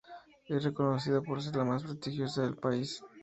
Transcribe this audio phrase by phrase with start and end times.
[0.47, 3.03] Es reconocida por ser la más prestigiosa del país.